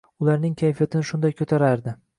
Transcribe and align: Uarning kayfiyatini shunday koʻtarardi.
Uarning 0.27 0.55
kayfiyatini 0.61 1.09
shunday 1.11 1.39
koʻtarardi. 1.43 1.99